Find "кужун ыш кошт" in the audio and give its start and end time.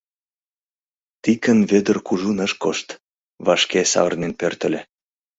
2.07-2.87